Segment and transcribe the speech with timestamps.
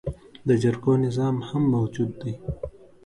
[0.47, 2.33] د جرګو نظام هم موجود دی